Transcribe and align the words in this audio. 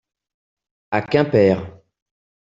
à 0.89 1.03
Quimper. 1.03 1.59